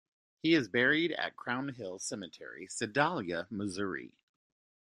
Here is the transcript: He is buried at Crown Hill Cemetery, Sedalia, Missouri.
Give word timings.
He 0.41 0.55
is 0.55 0.67
buried 0.67 1.11
at 1.11 1.35
Crown 1.35 1.75
Hill 1.75 1.99
Cemetery, 1.99 2.65
Sedalia, 2.67 3.45
Missouri. 3.51 4.15